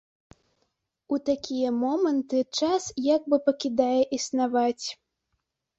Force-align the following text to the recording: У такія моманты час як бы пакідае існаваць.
У 1.15 1.19
такія 1.29 1.69
моманты 1.83 2.39
час 2.59 2.83
як 3.15 3.21
бы 3.33 3.37
пакідае 3.49 3.97
існаваць. 4.21 4.85